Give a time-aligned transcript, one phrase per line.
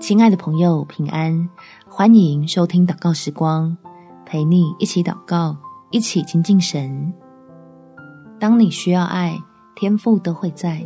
[0.00, 1.48] 亲爱的朋友，平安！
[1.88, 3.76] 欢迎收听祷告时光，
[4.26, 5.56] 陪你一起祷告，
[5.90, 7.12] 一起亲近神。
[8.38, 9.38] 当你需要爱，
[9.74, 10.84] 天赋都会在。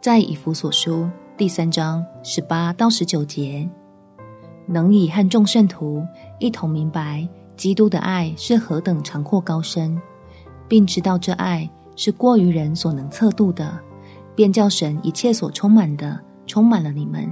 [0.00, 3.68] 在以弗所书第三章十八到十九节，
[4.66, 6.04] 能以和众圣徒
[6.38, 7.26] 一同明白
[7.56, 9.98] 基督的爱是何等长阔高深，
[10.68, 13.78] 并知道这爱是过于人所能测度的，
[14.34, 17.30] 便叫神一切所充满的充满了你们。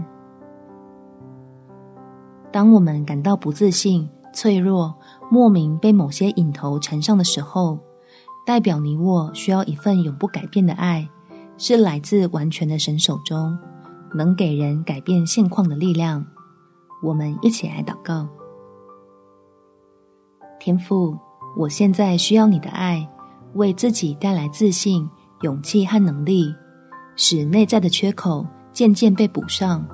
[2.53, 4.95] 当我们感到不自信、脆弱、
[5.31, 7.79] 莫名被某些瘾头缠上的时候，
[8.45, 11.09] 代表你我需要一份永不改变的爱，
[11.59, 13.57] 是来自完全的神手中，
[14.15, 16.25] 能给人改变现况的力量。
[17.03, 18.27] 我们一起来祷告：
[20.59, 21.17] 天父，
[21.57, 23.09] 我现在需要你的爱，
[23.55, 25.09] 为自己带来自信、
[25.43, 26.53] 勇气和能力，
[27.15, 29.87] 使内在的缺口渐渐被补上，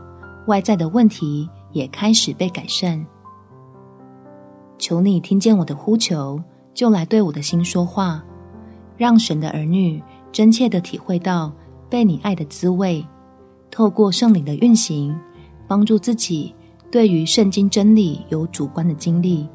[0.46, 3.04] 外在的问题，也开始被改善。
[4.78, 8.24] 求你听见我的呼求，就来对我的心说话，
[8.96, 10.02] 让神的儿女
[10.32, 11.52] 真切地体会到
[11.90, 13.04] 被你爱的滋味。
[13.70, 15.14] 透过圣灵的运行，
[15.68, 16.54] 帮助自己
[16.90, 19.46] 对于圣经真理有主观的经历，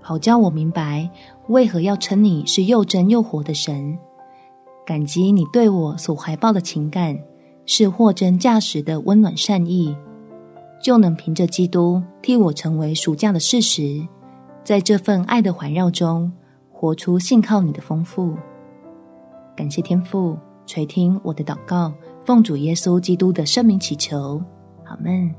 [0.00, 1.10] 好叫我明白
[1.48, 3.98] 为何要称你是又真又活的神。
[4.86, 7.18] 感激你对我所怀抱的情感，
[7.66, 9.94] 是货真价实的温暖善意。
[10.80, 14.06] 就能凭着基督替我成为赎价的事实，
[14.62, 16.32] 在这份爱的环绕中，
[16.70, 18.34] 活出信靠你的丰富。
[19.56, 21.92] 感谢天父垂听我的祷告，
[22.24, 24.40] 奉主耶稣基督的圣名祈求，
[24.84, 25.34] 阿们。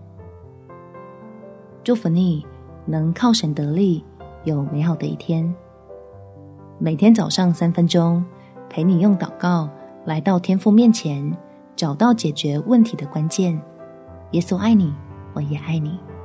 [1.84, 2.46] 祝福你
[2.86, 4.04] 能靠神得力，
[4.44, 5.56] 有美好的一天。
[6.78, 8.24] 每天早上三分钟，
[8.70, 9.70] 陪你用祷告
[10.06, 11.36] 来到天父面前，
[11.76, 13.60] 找到解决问题的关键。
[14.32, 14.94] 耶稣爱你。
[15.40, 16.19] 我也爱你。